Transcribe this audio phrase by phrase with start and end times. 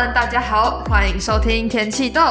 [0.00, 2.22] 们，大家好，欢迎收听天气豆。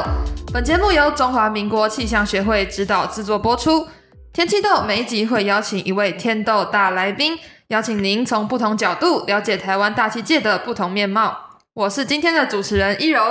[0.52, 3.88] 本节目由中华民国气象学会指导制作播出。
[4.34, 11.38] 天气豆每一集会邀请一位天豆大来宾，邀请您从不同角度了解台湾大气界的不同面貌。
[11.76, 13.21] 我是今天的主持人一柔，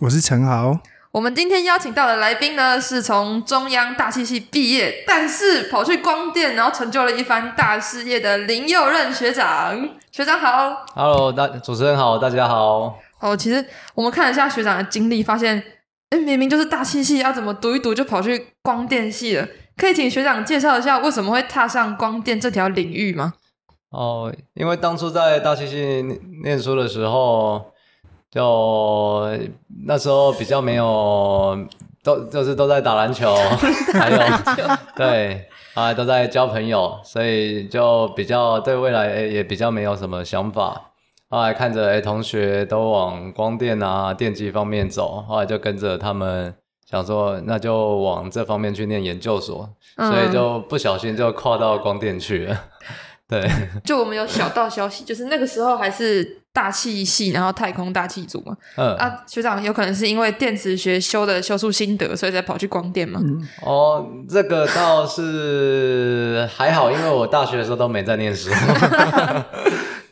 [0.00, 0.78] 我是陈豪。
[1.10, 9.76] 我们今天邀请到的来宾呢，是从中央大气系毕业，但是跑去光电，然后成就了一番大事业的林佑任学长。
[10.12, 12.94] 学长好，Hello，大主持人好，大家好。
[13.22, 15.62] 哦，其实我们看了一下学长的经历，发现，
[16.10, 19.48] 哎，明明就是大气系，要怎么读一读就跑去光电系了？
[19.76, 23.32] 可以请学长介绍一下为什么会踏上光电这条领域吗？
[23.90, 26.02] 哦，因为当初在大气系
[26.42, 27.72] 念书的时候。
[28.32, 29.28] 就
[29.84, 31.54] 那时候比较没有，
[32.02, 33.34] 都就是都在打篮球，
[33.92, 34.18] 还有
[34.96, 40.91] 对啊都在交朋友，所以就比较对未来也比较没有什么想法。
[41.32, 49.66] 后来看着哎同学都往光电啊电机方面走，后来就跟着他们想说那就往这方面去念研究所，
[49.96, 52.64] 嗯、所以就不小心就跨到光电去了。
[53.26, 53.50] 对，
[53.82, 58.54] 就我们有小道消息，就是那个时候还是大气系，然后太空大气组嘛。
[58.76, 63.18] 嗯啊，学长有可能是因为电磁学修的修出心得，所以才跑去光电嘛。
[63.24, 68.50] 嗯、哦，这个倒是还好，因为我大学的时候都没在念书。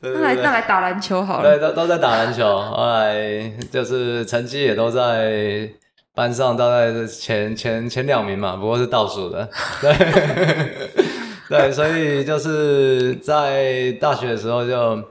[0.01, 1.51] 那来那来打篮球好了。
[1.51, 5.69] 对，都都在打篮球，后来就是成绩也都在
[6.15, 9.49] 班上大概是前前前两名嘛，不过是倒数的。
[9.81, 9.95] 对。
[11.51, 15.03] 对，所以就是在大学的时候就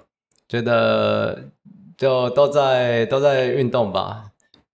[0.47, 1.37] 觉得
[1.97, 4.23] 就都在都在运动吧。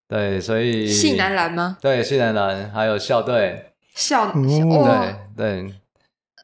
[0.07, 1.75] 对，所以系男篮吗？
[1.81, 3.71] 对，系男篮还有校队。
[3.95, 5.73] 校、嗯、对对，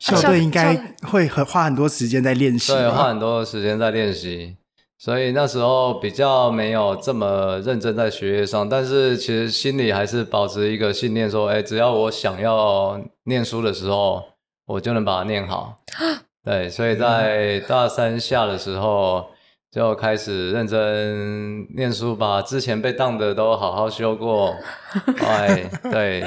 [0.02, 2.73] 校队应该会很花很多时间在练习。
[2.73, 4.58] 对，花很多时间在练习。
[4.98, 14.23] 所以那时候比较没有这么认真在学业上，但是其实心里还是保持一个信念，说：哎，只要我想要念书的时候。
[14.67, 15.76] 我就能把它念好，
[16.45, 19.26] 对，所以在大三下的时候
[19.71, 24.54] 就开始认真念书，把之前被当的都好好修过。
[25.26, 26.21] 哎，对，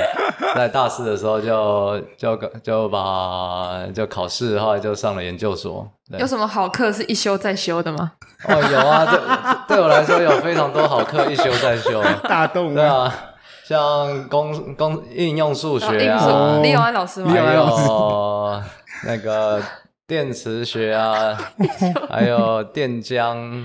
[0.54, 5.86] 在大四的时候就就就把就考试，后来就上了研究所。
[6.18, 8.12] 有什么好课是一修再修的吗？
[8.48, 13.12] 哦，有啊，对，对我来说有非常多好课一修再修， 大动对啊。
[13.66, 17.30] 像公公应用数学啊，李永安老师吗？
[17.30, 18.62] 还有
[19.06, 19.60] 那个
[20.06, 21.36] 电磁学啊，
[22.10, 23.64] 还有电浆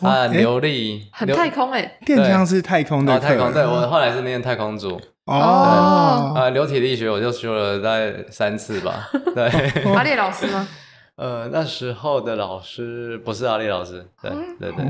[0.00, 3.52] 啊，流力，很太空哎，电浆是太空的，太空。
[3.52, 9.10] 对，我后来是念太空组哦，啊，流体力学我就修了大概三次吧。
[9.34, 9.44] 对，
[9.92, 10.66] 阿烈老师吗？
[11.16, 14.84] 呃，那时候的老师不是阿烈老师，对对对。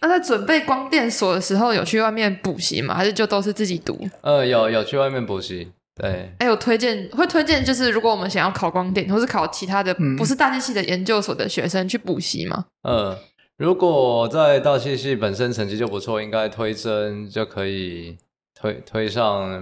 [0.00, 2.94] 那在准备光电所的时候，有去外面补习吗？
[2.94, 3.98] 还是就都是自己读？
[4.20, 5.72] 呃，有有去外面补习。
[5.94, 12.64] 对，哎，我推荐会推荐，就是如果我们想要考光电，或是考其他的不是大气系的研究所的学生去补习吗？
[12.82, 13.18] 嗯、呃，
[13.56, 18.16] 如果在大气系本身成绩就不错，应该推甄就可以
[18.60, 19.60] 推推上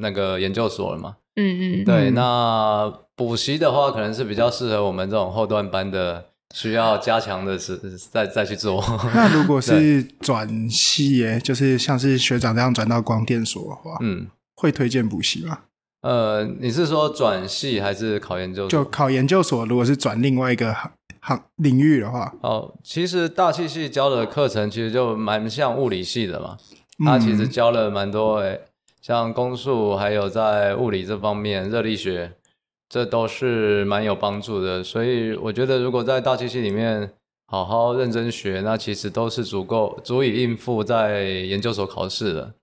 [0.00, 1.16] 那个研究所了嘛。
[1.36, 2.10] 嗯嗯，对。
[2.12, 6.26] 那补习的话，可能是比较适合我们这种后段班的。
[6.54, 7.76] 需要加强的是
[8.10, 8.82] 再再去做。
[9.14, 14.26] 那如果是转系耶，就是像是学长这样转到光电所的话，嗯，
[14.58, 15.60] 会推荐补习吗？
[16.02, 18.68] 呃，你是说转系还是考研究所？
[18.68, 26.56] 就考研究所，如果是转另外一个行行领域的话，哦，其实大气系教的课程其实就蛮像物理系的嘛，
[27.04, 28.60] 它其实教了蛮多诶，
[29.00, 32.32] 像公数，还有在物理这方面热力学。
[32.90, 37.12] 这都是蛮有帮助的，所以我觉得如果在大气系里面
[37.46, 42.54] 好好认真学，那其实都是足够足以应付在研究所考试的。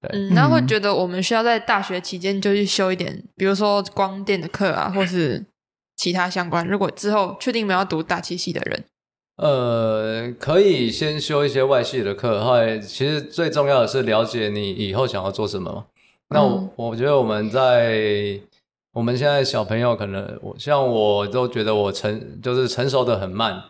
[0.00, 5.44] 对，嗯，那会觉得我们需要在大学期间就去修一点，比如说光电的课啊，或是
[5.96, 6.66] 其他相关。
[6.66, 8.84] 如果之后确定没有要读大气系的人，
[9.36, 12.44] 呃，可以先修一些外系的课。
[12.44, 15.86] 后来其实最重要的是了解你以后想要做什么。
[16.28, 18.40] 那我，嗯，我觉得我们在。
[18.94, 23.62] 我们现在小朋友可能，我像我都觉得我成就是成熟的很慢，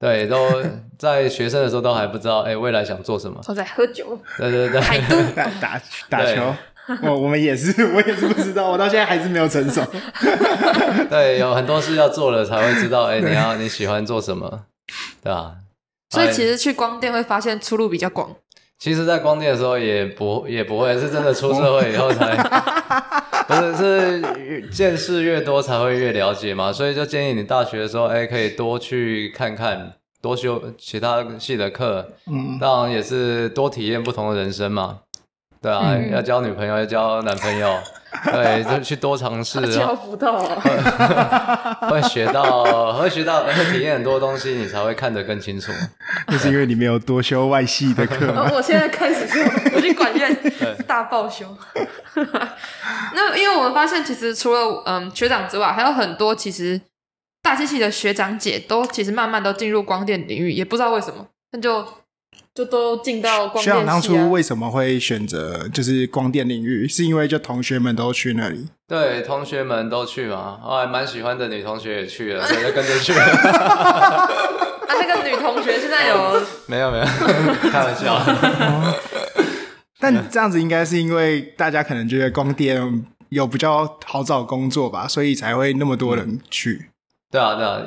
[0.00, 0.36] 对，都
[0.98, 3.38] 在学生的时候都还不知道，哎，未来想做什么？
[3.46, 6.54] 都在喝酒，对对对，海都 打打打球，
[7.02, 9.82] 我我们也是，我也是不知道，我到现在还是没有成熟。
[11.10, 14.64] 对，有很多事要做了才会知道，哎，你要你喜欢做什么，
[15.22, 15.52] 对吧？
[16.08, 18.34] 所以其实去光电会发现出路比较广。
[18.78, 22.34] 其实，在光电的时候也不也不会，是真的出社会以后才，
[23.50, 35.00] 不是是见识越多才会越了解嘛， 所以就建议你大学的时候，哎，可以多去看看多修其他系的课，嗯，当然也是多体验不同的人生嘛。
[35.62, 37.76] 对啊，嗯、要交女朋友，要交男朋友，
[38.32, 39.60] 对，就去多尝试。
[39.74, 45.70] 交不到啊， 会学到，会学到，会体验很多东西，你才会看得更清楚。
[46.28, 48.32] 就是因为你没有多修外系的课。
[48.54, 49.34] 我现在开始修，
[49.80, 50.36] 我去管院
[50.86, 51.46] 大报修。
[53.14, 56.80] 那因为我们发现，其实除了嗯学长之外，还有很多其实
[57.42, 61.84] 大机器的学长姐都其实慢慢都进入光电领域，也不知道为什么，那就。
[62.52, 63.76] 就都进到光电。
[63.76, 66.86] 学长当初为什么会选择就是光电领域？
[66.86, 68.66] 是因为就同学们都去那里？
[68.88, 73.22] 对，同学们都去嘛，我还蛮喜欢的女同学也去了， 所以就跟着去了。
[73.22, 74.28] 啊，
[74.88, 76.42] 那个女同学现在有？
[76.66, 77.04] 没有没有，
[77.70, 78.20] 开玩笑。
[80.00, 80.12] 哦。
[80.12, 86.86] 但这样子应该是因为大家可能觉得光电有比较好找工作吧，所以才会那么多人去。
[87.30, 87.80] 对啊对啊，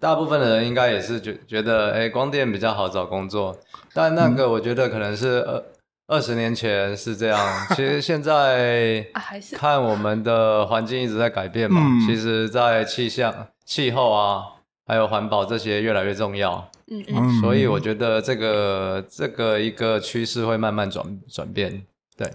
[0.00, 3.56] 大部分的人应该也是觉觉得，哎，光电比较好找工作。
[3.94, 5.62] 但那个我觉得可能是二
[6.08, 7.38] 二十年前是这样，
[7.76, 9.06] 其实现在
[9.52, 13.32] 看我们的环境一直在改变嘛，其实，在气象、
[13.64, 14.42] 气候啊，
[14.84, 16.68] 还有环保这些越来越重要。
[16.92, 21.84] 嗯嗯，所以我觉得这个这个一个趋势会慢慢转转变。
[22.16, 22.30] 对，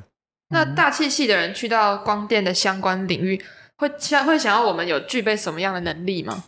[0.49, 3.41] 那大气系的人去到光电的相关领域，
[3.77, 6.45] 会想会想要我们有具备什么样的能力吗？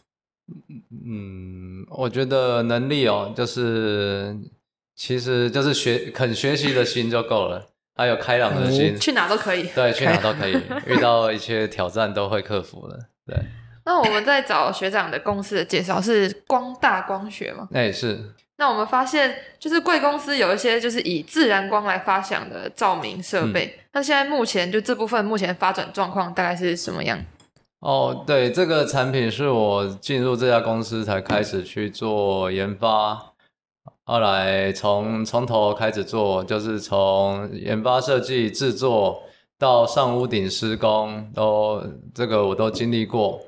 [1.05, 4.37] 嗯，我觉得能力哦，就是。
[5.01, 9.63] 其实就是学肯学习的心就够了，还有开朗的心，嗯、去哪都可以。
[9.73, 12.99] 对，去哪都可以，遇到一些挑战都会克服的。
[13.25, 13.37] 对。
[13.89, 17.67] 那我们在找学长的公司的介绍是光大光学吗？
[17.73, 18.23] 哎，是。
[18.57, 23.79] 那我们发现，就是贵公司有一些就是以自然光来发响的照明设备。
[23.93, 27.17] 那、嗯、现在目前就这部分目前发展状况大概是什么样？
[27.79, 33.33] 哦，对，这个产品是我进入这家公司才开始去做研发。
[34.03, 39.23] 后来从从头开始做，就是从研发、设计、制作
[39.57, 41.83] 到上屋顶施工，都
[42.13, 43.41] 这个我都经历过。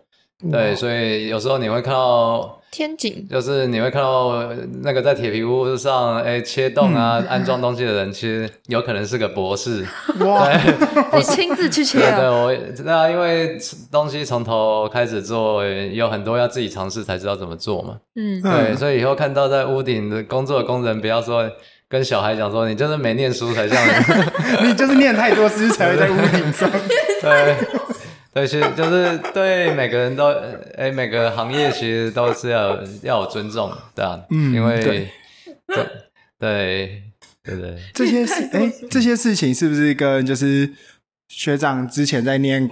[0.49, 4.47] 对，所以有时候你会看到天井，就是你会看到
[4.81, 9.85] 那个在铁皮屋上哎切洞啊、嗯、安装东西的人，其实有可能是个博士。
[10.19, 10.47] 哇！
[10.47, 10.73] 对，
[11.19, 12.17] 你亲自去切啊？
[12.17, 12.55] 对，我
[12.85, 13.57] 那因为
[13.91, 17.97] 东西从头开始做，有很多要自己尝试才知道怎么做嘛。
[18.15, 21.49] 嗯，对，所以以后看到在屋顶的工作的工人，不要说
[21.89, 23.85] 跟小孩讲说你就是没念书才这样，
[24.63, 26.69] 你就是念太多书才会在屋顶上。
[27.21, 27.80] 对。
[28.33, 30.27] 对，其实就是对每个人都，
[30.77, 35.09] 哎，每个行业其实都是要要有尊重，对啊，嗯，因为对
[35.67, 35.85] 对
[36.39, 37.03] 对
[37.43, 40.71] 对对，这些事， 哎，这些事情是不是跟就是
[41.27, 42.69] 学长之前在念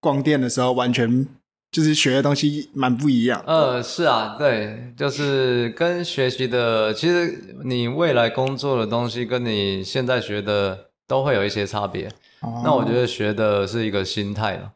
[0.00, 1.26] 光电的时候，完全
[1.70, 3.42] 就是学的东西蛮不一样？
[3.46, 12.08] 呃，是啊，对，就是跟学习的，其实你未来工作的东西跟你现在学的都会有一些差别。
[12.40, 14.72] 哦，那我觉得学的是一个心态了。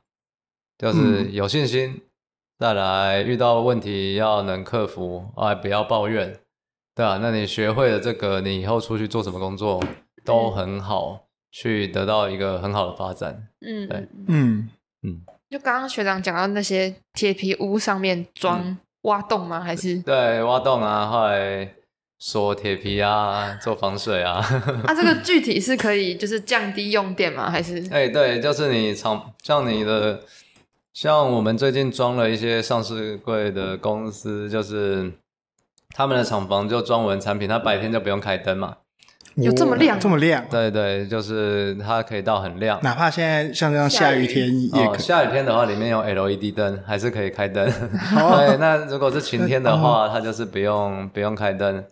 [0.82, 2.00] 就是有信心，嗯、
[2.58, 6.36] 再来遇到问题要能克服，哎，不要抱怨，
[6.96, 9.80] 对啊，那你学会了这个，你以后出去做什么工作
[10.24, 13.46] 都很好，去得到一个很好的发展。
[13.60, 14.68] 嗯，对，嗯
[15.04, 15.20] 嗯。
[15.48, 19.60] 就刚刚学长讲到那些铁皮屋上面装挖洞吗？
[19.60, 21.72] 还是对挖洞啊，后来
[22.18, 24.40] 锁铁皮啊，做防水啊。
[24.84, 27.48] 啊，这个具体是可以就是降低用电吗？
[27.48, 27.86] 还是？
[27.92, 30.20] 哎，对，就是你厂像你的。
[30.92, 35.10] 像我们最近装了一些上市柜的公司，就是
[35.94, 38.76] 他们的厂房就装我们产品，它白天就不用开灯嘛，
[39.36, 40.44] 有这么亮，这么亮？
[40.50, 44.88] 对对，就是它可以到很亮，哪怕现在像这样下雨天也可以。
[44.88, 47.64] 哦，下雨天的话，里面有 LED 灯，还是可以开灯。
[47.64, 51.82] 对，那如果是晴天的话，它就是不用不用开灯。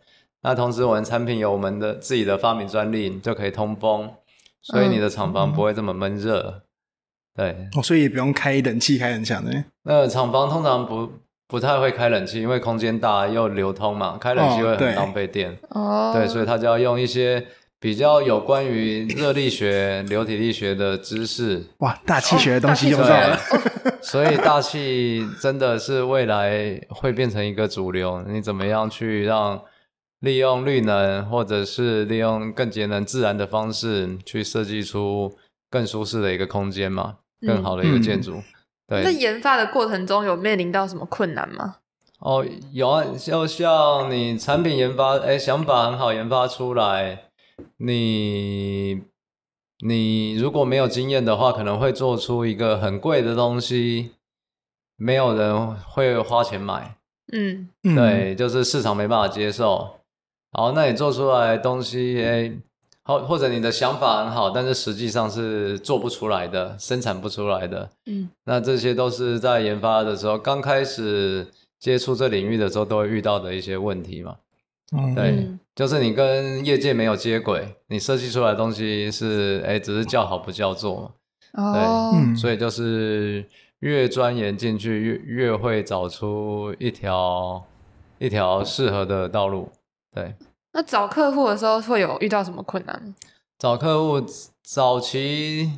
[0.42, 4.10] 那同时，我们产品有我们的自己的发明专利，就可以通风，
[4.60, 6.62] 所以你的厂房不会这么闷热。
[7.36, 9.64] 对，哦，所以也不用开冷气，开很强的。
[9.84, 11.10] 那厂房通常不
[11.46, 15.56] 不太会开冷气，因为空间大又流通嘛，开冷气会很浪费电。
[15.70, 17.46] 哦，对，所以他就要用一些
[17.78, 21.64] 比较有关于热力学、流体力学的知识。
[21.78, 23.38] 哇，大气学的东西用上了。
[24.02, 28.22] 所以大气真的是未来会变成一个主流。
[28.28, 29.60] 你怎么样去让
[30.20, 35.34] 利用绿能，或者是利用更节能自然的方式去设计出
[35.70, 37.18] 更舒适的一个空间嘛？
[37.40, 38.44] 更好的一个建筑，嗯、
[38.88, 39.04] 对。
[39.04, 41.76] 在研发的过程中有面临到什么困难吗？
[42.18, 47.30] 哦，有啊，就像你产品研发，哎，想法很好，研发出来，
[47.78, 49.00] 你
[49.78, 54.10] 你如果没有经验的话，可能会做出一个很贵的东西，
[54.96, 56.96] 没有人会花钱买。
[57.32, 60.00] 嗯，对，就是市场没办法接受。
[60.52, 62.52] 好，那你做出来的东西，哎，
[63.02, 67.90] 好，或者你的想法很好，但是实际上是做不出来的，生产不出来的。
[68.06, 71.46] 嗯，那这些都是在研发的时候，刚开始
[71.78, 74.36] 接触这领域的时候，都会遇到的一些问题嘛。
[74.92, 81.14] 嗯，对，就是你跟业界没有接轨，你设计出来的东西是，哎，只是叫好不叫座。
[81.54, 83.44] 哦，对，所以就是
[83.80, 87.64] 越钻研进去，越越会找出一条
[88.18, 89.70] 一条适合的道路。
[90.12, 90.34] 对，
[90.72, 93.14] 那找客户的时候会有遇到什么困难？
[93.58, 94.24] 找客户
[94.62, 95.70] 早期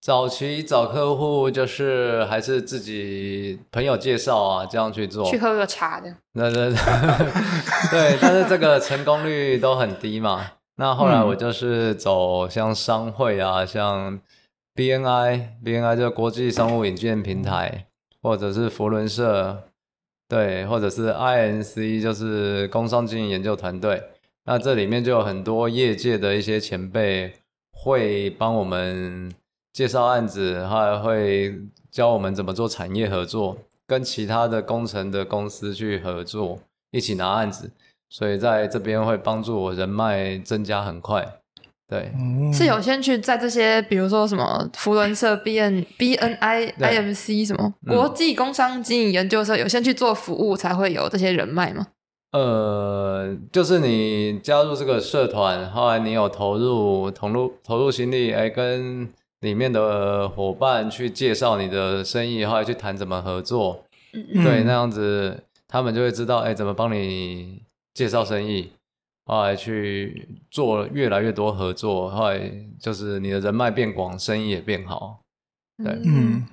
[0.00, 6.14] 早期找客户就是还是自己朋友介绍啊，这样去做，去喝个茶的。
[6.32, 6.78] 对对对，
[7.90, 10.52] 对，但是这个成功率都很低嘛。
[10.76, 14.18] 那后来我就是走像商会啊，像
[14.74, 17.86] BNI，BNI 就是国际商务引荐平台，
[18.22, 19.64] 或者是佛伦社。
[20.26, 24.00] 对，或者是 INC，就是工商经营研究团队。
[24.44, 27.32] 那这里面就有很多业界的一些前辈
[27.72, 29.32] 会帮我们
[29.72, 31.54] 介绍案子，还会
[31.90, 36.58] 教我们怎么做产业合作，跟其他的工程的公司去合作，
[36.90, 37.70] 一起拿案子。
[38.08, 41.24] 所以在这边会帮助我人脉增加很快。
[41.86, 42.12] 对，
[42.52, 51.86] 是有先去在这些，比如说什么福伦社、B N B N I I M C 什么国际工商经营研究社，有先去做服务，才会有这些人脉吗？
[52.32, 59.08] 呃，就是你加入这个社团，后来你有投入投入投入心力，哎，跟
[59.40, 67.62] 里面的伙伴去介绍你的生意，后来去谈怎么合作，嗯、对，那样子他们就会知道，哎，怎么帮你
[67.94, 68.70] 介绍生意。
[69.26, 75.20] 后来去做越来越多合作，后来就是你的人脉变广，生意也变好。
[75.84, 76.46] 对，嗯。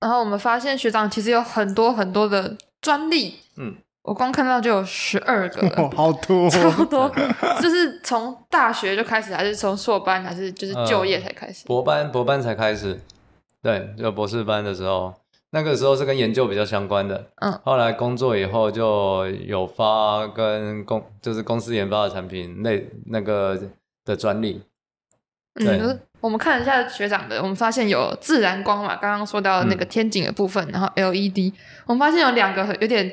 [0.00, 7.12] 然后我们发现学长其实有很多很多的专利，嗯，我光看到就有十二个，哦，好多， 超多。
[7.60, 11.64] 就是从大学就开始，还是从硕班，还是就是就业才开始？
[11.64, 13.00] 呃，博班，博班才开始。
[13.62, 15.12] 对，就博士班的时候。
[15.50, 23.58] 那个时候是跟研究比较相关的，嗯，后来工作以后就有发跟公就是公司研发的产品那那个
[24.04, 24.60] 的专利，
[25.54, 31.54] 对，嗯，我们看了一下学长的，我们发现有自然光嘛，刚刚说到的那个天井的部分，嗯，然后 LED，
[31.86, 33.10] 我们发现有两个有点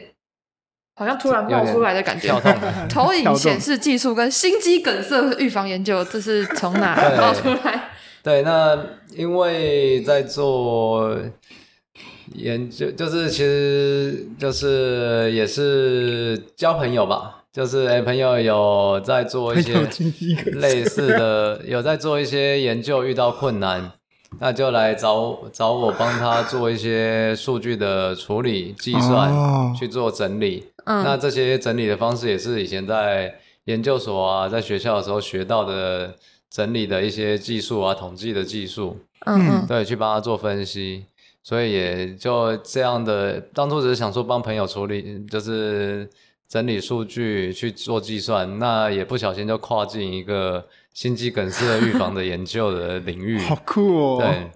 [0.95, 2.33] 好像突然冒出来的感觉，
[2.89, 7.89] 投影显示技术跟心肌梗塞预防研究，这是从哪冒出来？
[8.21, 8.77] 对，那
[9.15, 11.17] 因为在做。
[12.35, 19.73] 研究就是，其实就是也是交朋友吧，就是哎，朋友有在做一些
[20.53, 23.91] 类似的，有在做一些研究，遇到困难，
[24.39, 30.65] 那就来找找我帮他做一些数据的处理、计算，哦、去做整理。
[30.85, 33.33] 嗯，那这些整理的方式也是以前在
[33.65, 36.15] 研究所啊，在学校的时候学到的
[36.49, 38.97] 整理的一些技术啊，统计的技术。
[39.25, 41.05] 嗯，对，去帮他做分析。
[41.41, 46.09] 所以也就这样的，当初只是想说帮朋友处理，就是
[46.47, 54.19] 整理数据去做计算，那也不小心就跨进一个心肌梗塞预防的研究的领域， 好酷哦！
[54.19, 54.51] 对，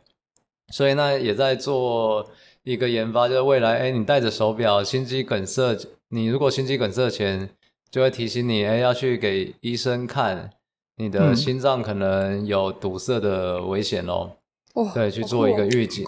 [0.70, 2.30] 所以呢也在做
[2.64, 5.76] 一个研发，就是未来，哎，你戴着手表，心肌梗塞，
[6.10, 7.50] 你如果心肌梗塞前，
[7.90, 10.52] 就会提醒你，哎，要去给医生看，
[10.98, 14.38] 你的心脏可能有堵塞的危险咯。
[14.74, 16.06] 哦，对，去做一个预警。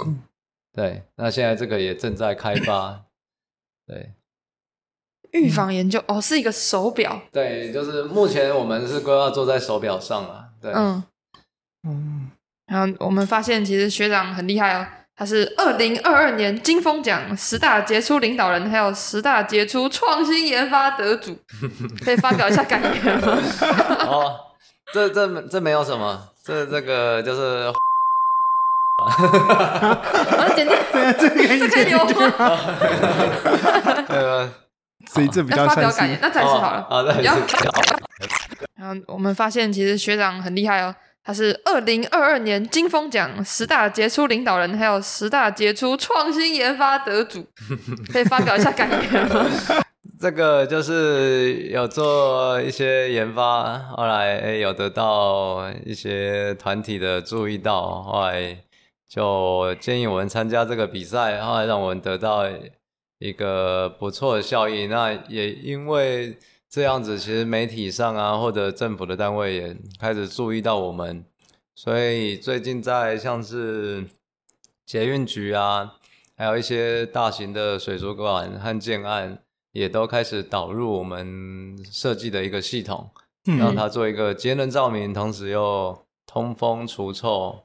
[0.72, 3.06] 对，那现在这个也正在开发。
[3.88, 4.12] 对，
[5.32, 7.20] 预防研究哦，是一个手表。
[7.32, 10.46] 对，就是目前我们是规划做在手表上了。
[10.62, 11.04] 对，嗯
[11.88, 12.32] 嗯。
[12.68, 21.36] 然后我们发现，其实学长很厉害哦，他是二零二二年金风奖十大杰出领导人，还有十大杰出创新研发得主，
[22.06, 23.38] 可以发表一下感言吗？
[24.06, 24.36] 哦，
[24.94, 27.72] 这这这没有什么，这这个就是。
[29.00, 30.50] 哈哈哈哈哈！
[30.54, 30.76] 剪掉，
[31.18, 32.12] 这可以剪掉吗？
[35.06, 36.86] 呃， 所以这比较发表感言，那再次好了。
[36.90, 37.16] 好的。
[38.76, 47.46] 然后我们发现，其实学长很厉害哦，他是二零二二年金风奖十大杰出领导人，还有十大杰出创新研发得主，
[48.12, 49.46] 可以发表一下感言吗？
[50.20, 58.58] 这个就是有做一些研发，后来诶有得到一些团体的注意到，后来。
[59.10, 62.44] 就建议我们参加这个比赛，后来让我们得到
[63.20, 64.88] 一个不错的效益。
[64.88, 66.38] 那也因为
[66.70, 71.24] 这样子，其实媒体上啊，或者政府的单位也开始注意到我们，
[71.76, 74.06] 所以最近在像是
[74.86, 75.96] 捷运局啊，
[76.36, 83.10] 还有一些大型的水族馆和建案，也都开始导入我们设计的一个系统，
[83.46, 87.64] 嗯、让它做一个节能照明，同时又通风除臭，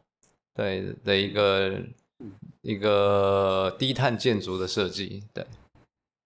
[0.54, 1.78] 对的一个
[2.64, 5.46] 一个低碳建筑的设计，对。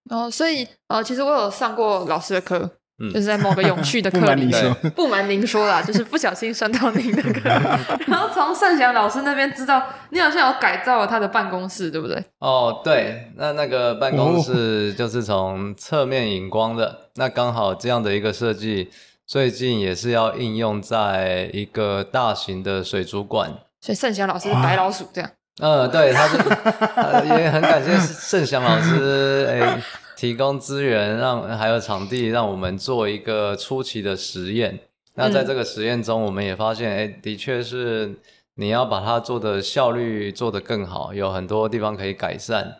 [0.08, 2.70] 哦，所以呃，其实我有上过老师的课。
[3.00, 7.48] 嗯就是在某个永续的课里， 说 不瞒您说啦，就是不小心上到您的课，
[8.08, 9.80] 然后从盛祥老师那边知道，
[10.10, 12.20] 你好像有改造了他的办公室，对不对？
[12.40, 18.90] 哦，对，那那个办公室就是从侧面引光的，哦、那刚好这样的一个设计，
[19.24, 25.30] 最近也是要应用在一个大型的水族馆，所以盛祥老师是白老鼠这样。
[25.60, 26.36] 嗯， 对，他是，
[27.40, 29.82] 也很感谢盛祥老师， 哎。
[30.18, 34.76] 提供资源让还有场地，让我们做一个初期的实验。
[35.14, 38.16] 那在这个实验中，我们也发现，哎、嗯，的确是
[38.56, 42.78] 你要把它做的效率做得更好，有很多地方可以改善。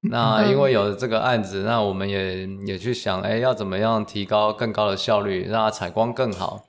[0.00, 6.64] 那因为有这个案子，那我们也也去想，哎，要怎么样提高更高的效率，让它采光更好。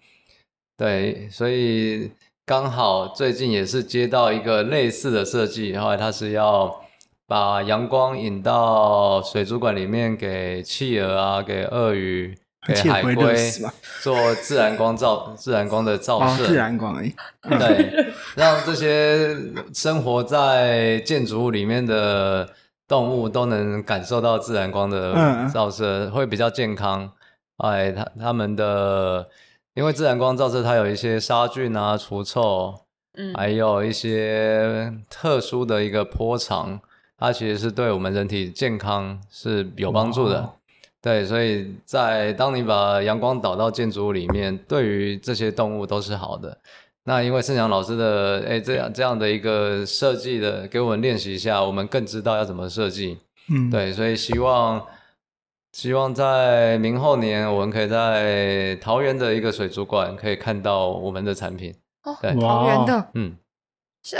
[0.75, 2.12] 对，所以
[2.50, 6.82] 刚好最近也是接到一个类似的设计，后来它是要。
[7.27, 13.13] 把阳光引到水族馆里面，给企鹅啊，给鳄鱼，给海龟
[14.01, 16.44] 做自然光照、 自然光的照射。
[16.44, 17.13] 哦、自然光而已。
[17.48, 19.38] 对，让这些
[19.75, 22.50] 生活在建筑物里面的
[22.88, 25.13] 动物都能感受到自然光的
[25.53, 27.12] 照射，嗯、会比较健康。
[27.58, 29.27] 哎，他他们的，
[29.74, 32.74] 因为自然光照射，它有一些杀菌啊、除臭，
[33.18, 36.80] 嗯，还有一些特殊的一个波长。
[37.22, 40.50] 它其实是对我们人体健康是有帮助的，
[41.02, 46.58] 对，所以在当你把阳光导到建筑物里面，对于这些动物都是好的。
[47.04, 53.17] 那因为盛祥老师的哎这样这样的一个设计的，给我们练习一下，我们更知道要怎么设计。
[53.50, 54.82] 嗯，对，所以希望
[55.71, 61.73] 希望在明后年，我们可以在桃园的一个水族馆可以看到我们的产品。
[62.03, 63.36] 哦，对，桃园的，嗯。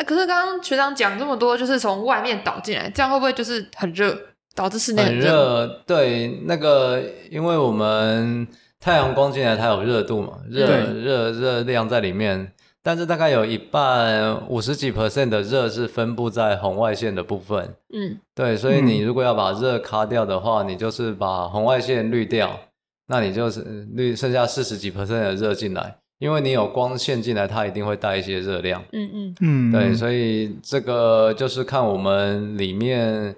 [0.06, 4.16] 可是刚刚学长讲这么多，就是从外面导进来，这样会不会就是很热，
[4.54, 5.66] 导致室内很热？
[5.88, 8.46] 对，那个因为我们
[8.80, 12.52] 太阳光进来，它有热度嘛，热热热量在里面，
[12.82, 17.76] 但是大概有一半五十几 percent 的热是分布在红外线的部分。
[17.94, 22.60] 嗯，对，所以你如果要把热卡掉的话，你就是把红外线滤掉，
[23.08, 25.98] 那你就是滤剩下四十几 percent 的热进来。
[26.20, 28.84] 因为你有光线进来，它一定会带一些热量。
[28.92, 33.34] 嗯嗯嗯，对，所以这个就是看我们里面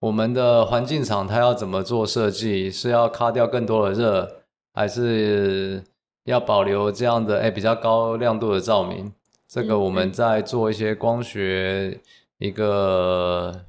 [0.00, 4.28] 我们的环境厂它要怎么做设计，是要卡掉更多的热，
[4.74, 5.80] 还是
[6.26, 9.10] 要保留这样的哎比较高亮度的照明？
[9.48, 11.98] 这个我们在做一些光学
[12.38, 13.64] 一个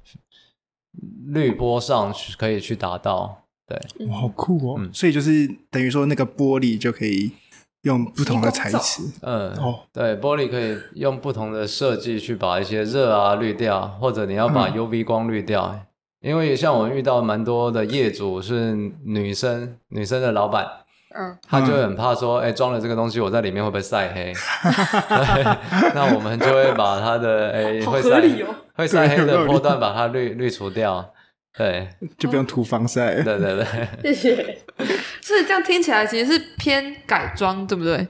[1.28, 3.46] 滤波上去可以去达到。
[3.65, 4.76] 对，哇，好酷哦！
[4.78, 7.32] 嗯，所以就是等于说那个玻璃就可以。
[7.84, 15.86] 用不同的材质，嗯，哦，对，玻璃可以用不同的设计去把一些热啊滤掉，或者你要把 UV 光滤掉，嗯、
[16.30, 18.74] 因为像我们遇到蛮多的业主是
[19.06, 20.67] 女生，女生的老板，
[21.15, 24.34] 嗯，他就很怕说，哎、欸，装了这个东西，我在里面会不会晒黑？
[25.96, 31.13] 那我们就会把它的，哎、欸，会晒、哦、会晒黑的波段把它滤滤除掉。
[31.58, 31.89] 对，
[32.20, 33.15] 就不用涂防晒。
[33.24, 34.60] 对对对，谢谢。
[35.22, 38.08] 所以这样听起来其实是偏改装，对不对？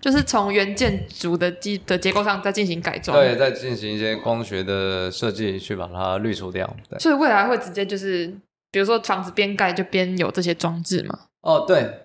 [0.00, 6.68] 就是从原建筑的基的结构上再进行改装，对，再进行一些光学的设计去把它滤除掉。
[6.88, 8.26] 对，所以未来会直接就是，
[8.70, 11.18] 比如说房子边盖就边有这些装置嘛？
[11.42, 11.99] 哦，对，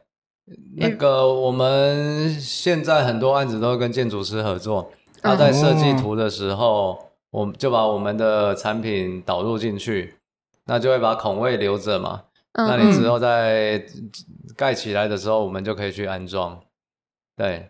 [0.77, 10.15] 那个我们现在很多案子都跟建筑师合作，他在设计图的时候，嗯、我们就把我们的产品导入进去。
[10.67, 13.86] 那就会把孔位留着嘛，嗯、那你之后在
[14.58, 16.60] 盖起来的时候，我们就可以去安装。
[17.38, 17.69] 对，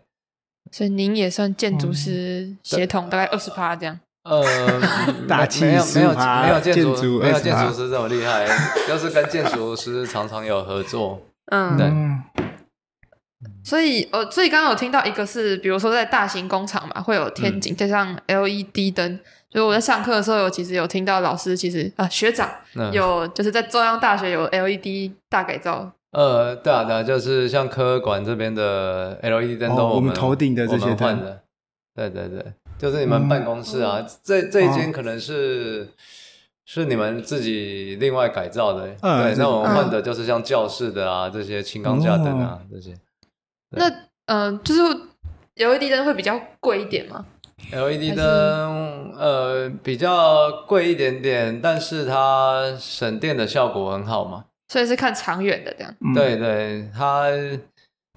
[0.72, 4.00] 所以您也算建筑师协同，大概二十趴这样。
[4.24, 4.42] 呃，
[5.28, 8.46] 大气没有没有没有建筑建没有建筑师这么厉害，
[8.88, 11.20] 就是跟建筑师常常有合作。
[11.52, 12.45] 嗯，对。
[13.66, 19.18] 所以呃，所以刚刚有听到一个是，比如说在大型工厂嘛，会有天井加上 LED 灯。
[19.50, 22.48] 所以我在上课的时候，有其实有听到老师其实啊学长
[22.92, 25.90] 有就是在中央大学有 LED 大改造。
[26.12, 31.42] 呃，对啊，对啊，就是像科管这边的 LED 灯都我们、哦、我们头顶的这些换的。
[31.96, 32.44] 对对对，
[32.78, 35.92] 就是你们办公室啊，嗯、这这一间可能是、哦、
[36.64, 38.94] 是你们自己另外改造的。
[39.00, 42.94] 嗯、对，那我们换的就是像教室的啊，嗯、这些轻钢架灯啊、哦、这些。
[43.70, 43.88] 那
[44.26, 44.80] 嗯、呃，就是
[45.56, 47.24] LED 灯会比较贵一点吗
[47.72, 54.44] ？LED 灯，呃，比较贵一点点，但是它省电的效果很好嘛。
[54.68, 55.94] 所以是看长远的这样。
[56.00, 57.30] 嗯对对，它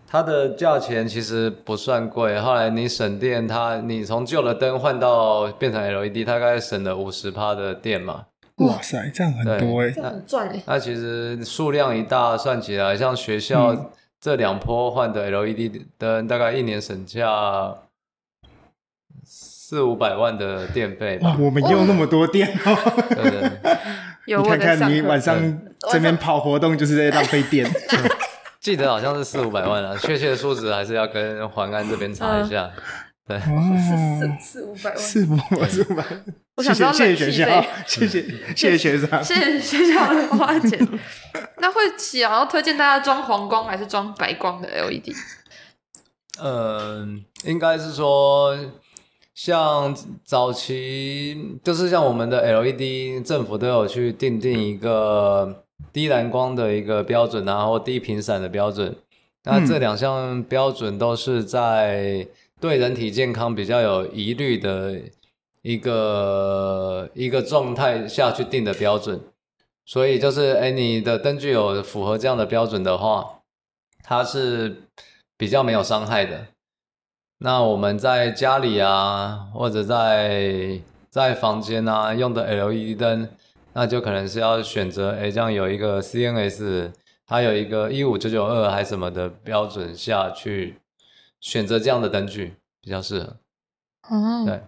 [0.08, 2.40] 它的价钱其实不算贵。
[2.40, 8.26] 后来你省电它，它你从旧的灯换到变成 LED，大概省了五十趴的电嘛。
[8.58, 10.62] 哇塞，这样很多哎、这很赚哎。
[10.66, 17.74] 那其实数量一大，算起来，像学校这两波换的 LED 灯，大概一年省下
[19.24, 21.30] 四五百万的电费吧。
[21.30, 22.76] 哇，我们用那么多电哦。
[23.10, 23.52] 对对。
[24.26, 25.60] 有 你看看你晚上
[25.92, 27.70] 这边跑活动，就是在浪费电。
[28.60, 32.70] 记得好像是四五百万啊，确切的数字还是要跟环安这边查一下。
[33.30, 36.04] 对，哦，四五百万，四五百四五百。
[36.56, 40.80] 我想知道谢谢学校，谢谢谢谢学长，谢谢学校的花钱。
[41.62, 45.13] 那会想要推荐大家装黄光还是装白光的 LED？
[46.42, 48.58] 嗯，应该是说。
[49.36, 55.63] 像早期就是像我们的 LED，政府都有去订定一个
[55.94, 58.94] 低蓝光的一个标准，然后低频闪的标准。
[59.46, 62.28] 那这两项标准都是在
[62.60, 65.00] 对人体健康比较有疑虑的
[65.62, 69.22] 一个一个状态下去定的标准。
[69.86, 73.41] 所以就是，哎，你的灯具有符合这样的标准的话，
[74.04, 74.84] 它是
[75.36, 76.45] 比较没有伤害的。
[77.39, 83.28] 那我们在家里啊，或者在在房间啊用的 LED 灯，
[83.74, 86.91] 那就可能是要选择，哎，这样有一个 CNS，
[87.26, 90.76] 它有一个一五九九二还什么的标准下去
[91.39, 93.38] 选择这样的灯具比较适合。
[94.10, 94.62] 哦，对，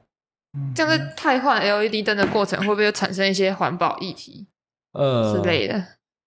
[0.76, 4.48] 这样在汰换 LED 灯的过程，会不会产生一些环保议题？
[4.94, 5.84] 呃，之类的。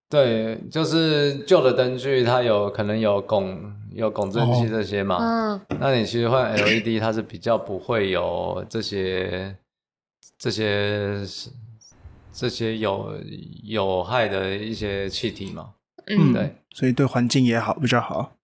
[0.09, 3.73] 对，就是旧的灯具，它有可能有汞。
[3.95, 5.17] 有汞蒸气这些嘛？
[5.21, 9.55] 嗯，那你其实换 LED，它是比较不会有这些、
[10.37, 11.21] 这些、
[12.33, 13.17] 这些有
[13.63, 15.75] 有害的一些气体嘛？
[16.07, 18.34] 嗯，对，所以对环境也好，比较好。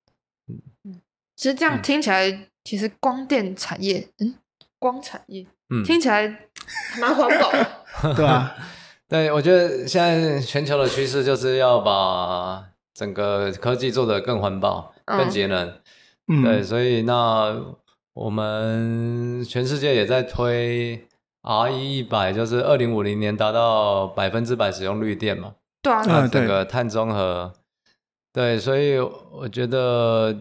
[1.41, 4.36] 嗯，其实这样听起来，其实光电产业，嗯，
[4.77, 6.27] 光产业，嗯，听起来
[6.99, 8.56] 蛮环保的， 对啊，
[9.10, 14.93] 对，我觉得现在全球的趋势就是要把整个科技做得更环保。
[15.04, 15.73] 更节能，
[16.27, 17.54] 嗯，对，所以那
[18.13, 21.06] 我们全世界也在推
[21.41, 25.56] RE 一百，就是二零五零年达到百分之百使用绿电嘛。
[25.82, 27.51] 对啊，那整个碳中和，
[28.32, 30.34] 对，所以我觉得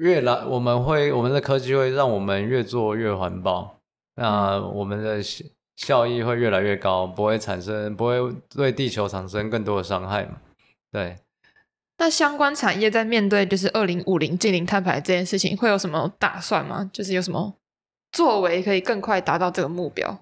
[0.00, 3.76] 越来我们会我们的科技会让我们越做越环保，
[4.16, 5.20] 那我们的
[5.76, 8.16] 效益会越来越高，不会产生不会
[8.48, 10.38] 对地球产生更多的伤害嘛。
[10.90, 11.16] 对。
[11.98, 16.88] 那相关产业在面对就是二零五零近零碳排这件事情，会有什么打算吗？
[16.90, 17.54] 就是有什么
[18.10, 20.18] 作为可以更快达到这个目标？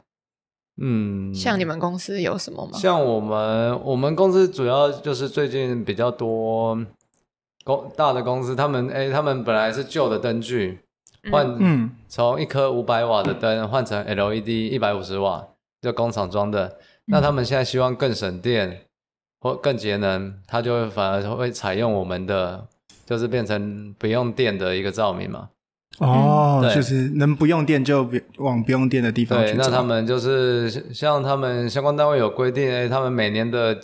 [0.82, 2.76] 嗯，像你们公司有什么吗？
[2.76, 6.76] 像我们，我们公司主要就是最近比较多
[7.68, 10.80] 公大的公司，他们哎，他们本来是旧的灯具，
[11.30, 15.46] 换嗯，从一颗五百瓦的灯换成 LED 一百五十瓦，
[15.82, 16.78] 就工厂装的。
[17.04, 18.80] 那他们现在希望更省电。
[19.40, 22.66] 或更节能，它就会反而会采用我们的，
[23.06, 25.50] 就是变成不用电的一个照明嘛。
[26.00, 28.04] 哦，就是能不用电就
[28.38, 29.52] 往不用电的地方去。
[29.52, 33.78] 对，那他们就是像他们相关单位有规定，哎，他们每年的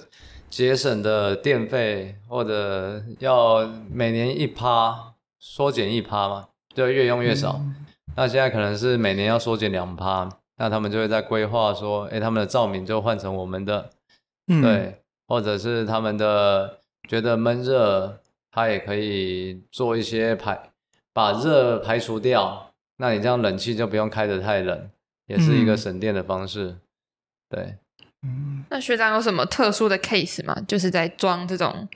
[0.55, 7.57] 节省的电费或者要每年一趴缩减一趴嘛，就越用越少。
[7.61, 7.75] 嗯。
[8.14, 13.90] 那现在可能是每年要缩减两趴，那他们就会在规划说，哎，他们的照明就换成我们的，
[14.47, 15.03] 嗯、对。
[15.27, 18.21] 或者是他们的觉得闷热，
[18.53, 20.71] 它也可以做一些排，
[21.12, 22.71] 把热排除掉。
[22.99, 24.88] 那你这样冷气就不用开得太冷，
[25.27, 26.69] 也是一个省电的方式。
[26.69, 26.81] 嗯、
[27.51, 27.75] 对，
[28.25, 28.65] 嗯。
[28.71, 30.57] 那学长有什么特殊的 case 吗？
[30.67, 31.89] 就是在装这种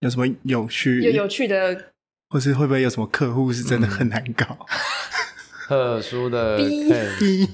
[0.00, 1.00] 有什么有趣？
[1.00, 1.84] 有有趣的，
[2.28, 4.44] 或是会不会有什么客户是真的很难搞？
[4.44, 4.68] 嗯、
[5.68, 7.48] 特殊的 case，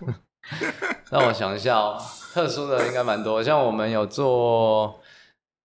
[1.10, 2.00] 让我想一下哦。
[2.32, 5.00] 特殊的应该蛮多，像我们有做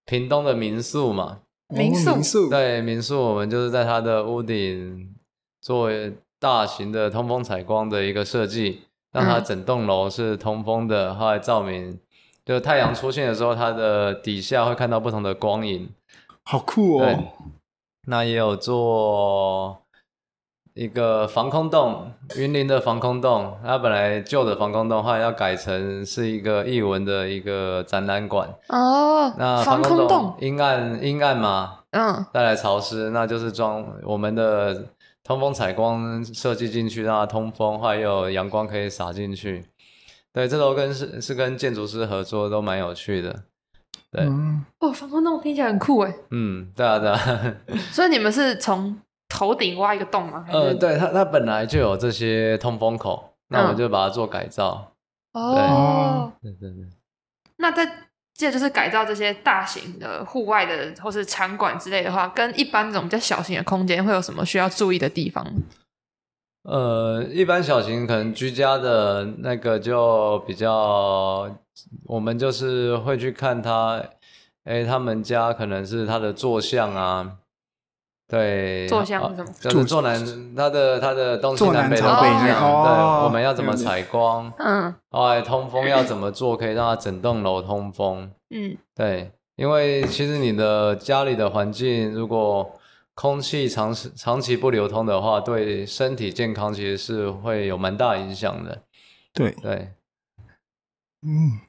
[0.05, 2.49] 屏东的民宿嘛，民宿。
[2.49, 5.13] 对民宿，我们就是在它的屋顶
[5.61, 5.91] 做
[6.39, 11.99] 大型的通风采光的一个设计，让它整栋楼是通风的，后来照明，
[12.45, 15.89] 就太阳出现的时候，它的底下会看到不同的光影，
[16.43, 17.19] 好酷哦。
[18.07, 19.81] 那也有做。
[20.77, 28.53] 一个防空洞，云林的防空洞，它本来旧的防空洞，后来要改成是一个艺文的一个展览馆。
[28.67, 34.87] 哦，那防空洞阴暗阴暗嘛，嗯，带来潮湿，那就是装我们的
[35.23, 39.63] 通风采光设计进去，让它通风，还有阳光可以洒进去。
[40.35, 43.43] 对，这都跟是是跟建筑师合作，都蛮有趣的。
[44.11, 46.13] 对，嗯哦，防空洞听起来很酷哎。
[46.31, 47.55] 嗯，对啊，对啊。
[47.93, 50.45] 所以你们是从头顶挖一个洞吗？
[50.51, 54.91] 呃，对，它它本来就有这些通风口，那我们就把它做改造。
[55.31, 56.85] 哦，对对对。
[57.55, 57.85] 那在
[58.33, 65.45] 接着就是改造这些大型的户外的或是场馆之类的话，跟一般这种比较小型的空间会有什么需要注意的地方？
[66.65, 71.47] 呃，一般小型可能居家的那个就比较，
[72.05, 74.03] 我们就是会去看他，
[74.63, 77.33] 哎，他们家可能是他的坐向啊，
[78.27, 79.51] 对，坐向是什么？
[79.59, 84.51] 就是坐南，他的他的东西南北的方向，哦、对，我们要怎么采光？
[84.57, 88.31] 嗯，哎，通风要怎么做，可以让它整栋楼通风？
[88.49, 92.67] 嗯，对，因为其实你的家里的环境如果
[93.15, 98.83] 空气长时长期不流通的话，对身体健康其实是会有蛮大影响的。
[99.33, 99.93] 对对，
[101.21, 101.61] 嗯，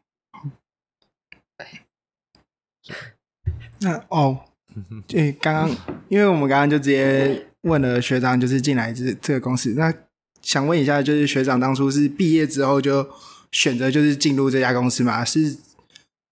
[3.79, 4.41] 那哦，
[5.15, 5.71] 诶，刚刚
[6.09, 9.95] 因为我们刚刚就直接问了学长，就是进来这这个公司，那
[10.43, 13.09] 想问一下，就是学长当初是毕业之后就
[13.53, 15.25] 选择就是进入这家公司吗？
[15.25, 15.57] 是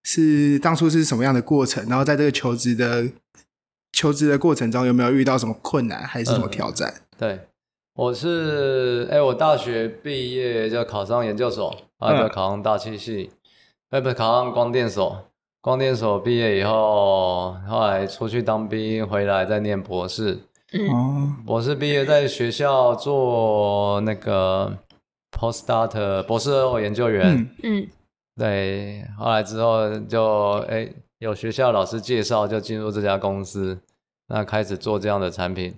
[0.02, 1.88] 是当初是什么样的过程？
[1.88, 3.12] 然后在这个求职的。
[3.94, 6.92] 求职的过程中有没有遇到什么困难，还是什么挑战？
[6.92, 7.40] 嗯、对，
[7.94, 13.30] 我是哎，我大学毕业就考上研究所，然后就考上大气系，
[13.90, 15.24] 哎、嗯，不是考上光电所。
[15.60, 20.38] 光电所毕业以后，后来出去当兵，回来再念博士。
[20.72, 24.76] 嗯，博士毕业在学校做那个
[25.30, 27.48] postdoc 博士后研究员。
[27.62, 27.88] 嗯，嗯
[28.36, 30.92] 对，后来之后就哎。
[31.24, 33.78] 有学校老师介绍，就进入这家公司，
[34.28, 35.74] 那开始做这样的产品。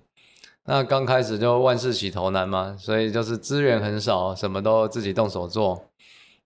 [0.65, 5.85] 那刚开始就万事起头难嘛，所以就是资源很少，什么都自己动手做，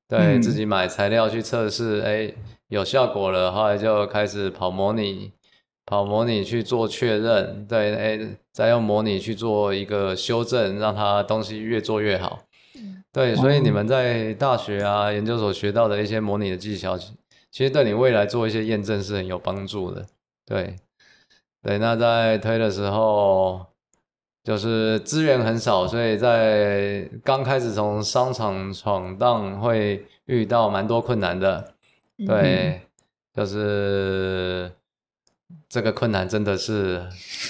[0.07, 2.31] 对、嗯、自己买材料去测试，哎，
[2.69, 5.33] 有效果了，后来就开始跑模拟，
[5.87, 12.41] 跑模拟去做确认，对，哎，再用模拟去做一个修正，让它东西越做越好。
[13.11, 16.99] 对，所以你们在大学啊、研究所学到的一些模拟的技巧。
[17.51, 20.07] 其实对你未来做一些验证是很有帮助的，
[20.47, 20.77] 对，
[21.63, 21.79] 对。
[21.79, 23.67] 那在推的时候，
[24.45, 31.75] 就是资源很少，所以在刚开始从商场闯荡会遇到蛮多困难的，
[32.27, 32.81] 对，嗯、
[33.35, 34.71] 就是
[35.69, 37.05] 这个困难真的是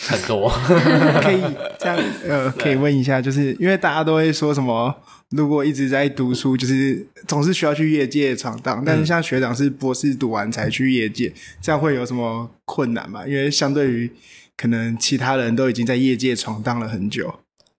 [0.08, 0.48] 很多。
[1.22, 1.42] 可以
[1.78, 4.96] 这样呃， 可以问一下，就是因为大家都会说什么？
[5.36, 8.82] 如果一直在读书，就是总是需要去业界闯荡。
[8.84, 13.24] 但是像学长是博士读完才去业界，嗯、这样会有什么困难吗？
[13.24, 14.10] 因为相对于
[14.56, 17.32] 可能其他人都已经在业界闯荡了很久，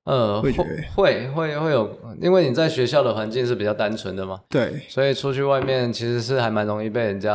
[0.06, 7.34] 呃，会会会会有，因为你在学校的环境是比较单纯的嘛，对，所以出去外面其实是还蛮容易被人家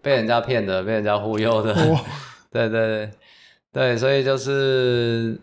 [0.00, 2.00] 被人家骗的，被人家忽悠的，哦、
[2.50, 3.10] 对对对
[3.70, 5.38] 对，所以就是。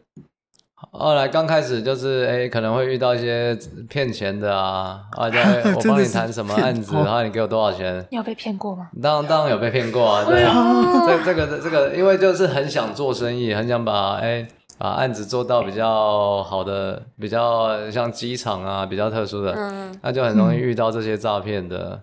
[0.91, 5.39] 后来刚开始就是哎，可能会遇到一些骗钱的啊，啊，对，
[5.75, 8.03] 我帮你谈什么案子，然后你给我多少钱？
[8.09, 8.89] 你有被骗过吗？
[9.01, 14.47] 当然当然有被骗过啊， 对啊，这这个这个，因为就是很想做生意，很想把哎
[14.79, 22.01] 把案子做到比较好的，比较像机场啊，比较特殊的，嗯，那就很容易遇到这些诈骗的，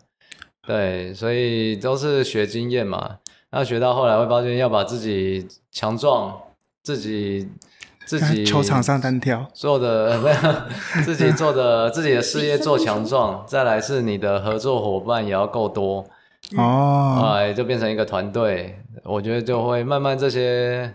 [0.64, 3.16] 对，所以都是学经验嘛，
[3.50, 6.32] 那学到后来会发现要把自己强壮，
[6.84, 7.48] 自己。
[8.06, 9.46] 自己球场上单挑。
[9.52, 10.18] 做的，
[11.04, 16.06] 自己做的 自己的事业做强壮，再来是你的合作伙伴也要够多。
[16.56, 20.94] 哦，哎，就变成一个团队，我觉得就会慢慢这些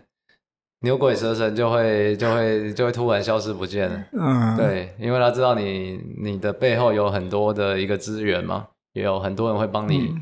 [0.80, 10.16] 牛鬼蛇神就会就会就会突然消失不见了，嗯，对，因为他知道你你的背后有很多的一个资源嘛，也有很多人会帮你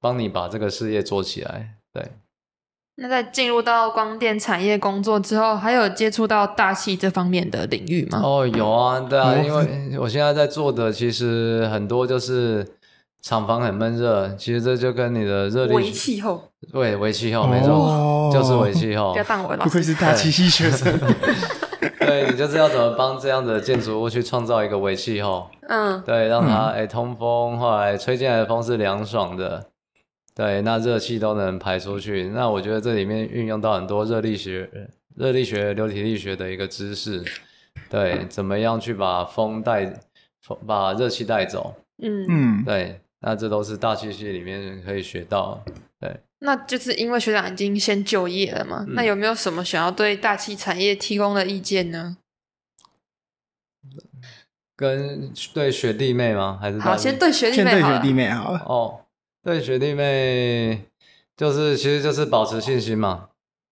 [0.00, 2.06] 帮你把这个事业做起来，对。
[3.00, 8.20] 那在进入到光电产业工作之后，还有接触到大气这方面的领域吗？
[8.24, 12.66] 哦，有啊，对啊，因为我现在在做的其实很多就是
[13.22, 19.12] 厂房很闷热，其实这就跟你的热力微气候，对，微气候没错，哦、就是微气候。
[19.12, 20.92] 不要当我了，不愧是大气系学生。
[22.00, 25.48] 对，你就是要怎么帮这样的建筑物去创造一个微气候？
[25.68, 29.66] 嗯，对，让它哎、嗯、通风，后来吹进来的风是凉爽的。
[30.38, 32.28] 对，那热气都能排出去。
[32.28, 34.70] 那我觉得这里面运用到很多热力学、
[35.16, 37.24] 热力学、流体力学的一个知识。
[37.90, 40.00] 对，怎么样去把风带、
[40.40, 41.74] 风把热气带走？
[42.00, 45.60] 嗯嗯，对，那这都是大气系里面可以学到。
[45.98, 48.84] 对，那就是因为学长已经先就业了嘛。
[48.86, 52.16] 嗯、那有没有什么想要对大气产业提供的意见呢？
[54.76, 56.56] 跟对学弟妹吗？
[56.62, 57.70] 还是好，先对学弟妹好。
[57.72, 58.60] 先对学弟妹好了。
[58.66, 59.00] 哦。
[59.42, 60.82] 对学弟妹，
[61.36, 63.28] 就是其实就是保持信心嘛。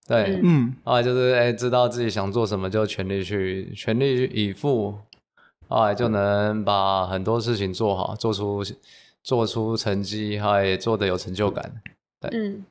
[0.06, 4.98] 对，嗯，啊，就是哎，知道自己想做什么，就全力去，全力以赴，
[5.68, 8.62] 啊，就能把很多事情做好，做出
[9.22, 11.82] 做出成绩，还做的有成就感。
[12.20, 12.64] 对，嗯。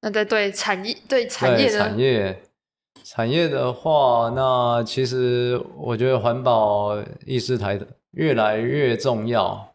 [0.00, 2.42] 那在对产业，对产业的产业，
[3.04, 9.67] 产业的话，那其实我觉得环保意识抬的越来越重要。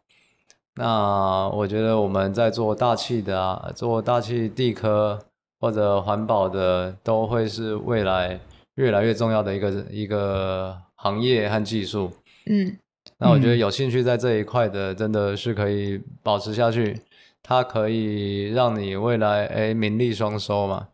[0.76, 5.18] 那我觉得我们在做大气的啊，做大气地科。
[5.60, 8.38] 或者环保的都会是未来
[8.74, 12.12] 越来越重要的一个一个行业和技术。
[12.44, 12.76] 嗯，
[13.16, 17.00] 那我觉得有兴趣在这一块的，真的是可以保持下去。
[17.42, 20.88] 它可以让你未来哎名利双收嘛，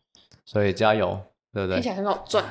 [0.44, 1.18] 所以加油，
[1.52, 1.80] 对不对？
[1.80, 2.44] 听起来很好赚，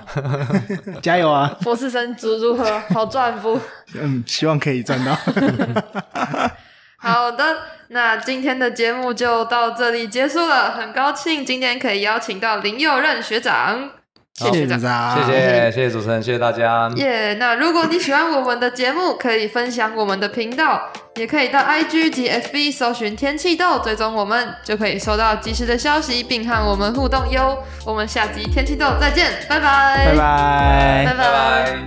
[1.01, 1.57] 加油啊！
[1.63, 2.65] 博士生如如何？
[2.89, 3.57] 好赚不？
[3.95, 5.15] 嗯，希望可以赚到。
[7.01, 7.57] 好的，
[7.89, 10.71] 那今天的节目就到这里结束了。
[10.71, 13.91] 很高兴今天可以邀请到林佑任学长，
[14.35, 15.71] 谢谢学长，谢谢。
[15.71, 16.89] 谢谢主持人，谢谢大家。
[16.97, 27.57] 耶、yeah，那如果你喜欢我们的节目，可以分享我们的频道，也可以到 IG 及 FB 搜寻天气豆，追踪我们，就可以收到及时的消息，并和我们互动哟。
[27.85, 31.79] 我们下集天气豆再见，拜拜，拜拜，拜拜，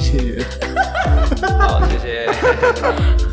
[0.00, 0.44] 谢谢，
[1.56, 2.26] 好，谢谢。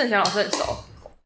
[0.00, 0.76] 盛祥老师很熟，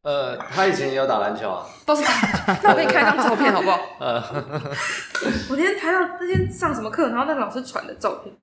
[0.03, 2.59] 呃，他以前也有打篮球啊，都是打。
[2.65, 3.79] 那我给你看一张照片好不好？
[4.01, 4.21] 呃，
[5.49, 8.35] 我那天拍到那天上什么课，然后那个老师传的照片，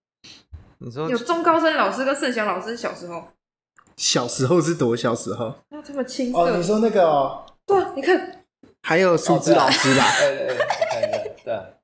[0.78, 3.28] 你说有中高生老师跟盛祥老师小时候，
[3.98, 5.54] 小时候是多小时候？
[5.70, 8.46] 那这么青涩哦，你说那个哦，对啊，你看，
[8.84, 10.06] 还有数字老师吧？
[10.18, 10.58] 对对对，
[10.90, 11.81] 看一下，对。